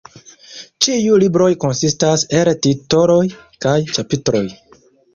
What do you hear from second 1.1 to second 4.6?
libro konsistas el titoloj kaj ĉapitroj.